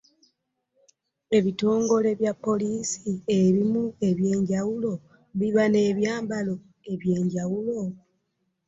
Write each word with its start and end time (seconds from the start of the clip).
Ebitongole 1.37 2.09
bya 2.19 2.33
poliisi 2.43 3.11
ebimu 3.39 3.83
eby’enjawulo 4.09 4.93
biba 5.37 5.63
ne 5.69 5.79
ebyambalo 5.89 6.55
ebyenjawulo. 6.91 7.79